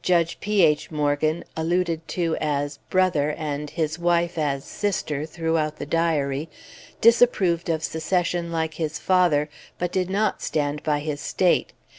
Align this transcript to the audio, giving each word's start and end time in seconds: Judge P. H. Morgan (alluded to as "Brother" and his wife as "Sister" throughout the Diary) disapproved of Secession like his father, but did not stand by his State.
Judge 0.00 0.40
P. 0.40 0.62
H. 0.62 0.90
Morgan 0.90 1.44
(alluded 1.58 2.08
to 2.08 2.38
as 2.40 2.78
"Brother" 2.88 3.32
and 3.36 3.68
his 3.68 3.98
wife 3.98 4.38
as 4.38 4.64
"Sister" 4.64 5.26
throughout 5.26 5.76
the 5.76 5.84
Diary) 5.84 6.48
disapproved 7.02 7.68
of 7.68 7.84
Secession 7.84 8.50
like 8.50 8.72
his 8.72 8.98
father, 8.98 9.50
but 9.76 9.92
did 9.92 10.08
not 10.08 10.40
stand 10.40 10.82
by 10.84 11.00
his 11.00 11.20
State. 11.20 11.74